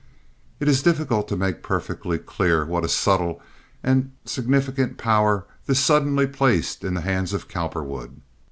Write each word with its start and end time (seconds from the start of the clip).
It 0.59 0.67
is 0.67 0.81
difficult 0.81 1.27
to 1.27 1.37
make 1.37 1.61
perfectly 1.61 2.17
clear 2.17 2.65
what 2.65 2.83
a 2.83 2.89
subtle 2.89 3.39
and 3.83 4.11
significant 4.25 4.97
power 4.97 5.45
this 5.67 5.79
suddenly 5.79 6.25
placed 6.25 6.83
in 6.83 6.95
the 6.95 7.01
hands 7.01 7.33
of 7.33 7.47
Cowperwood. 7.47 8.19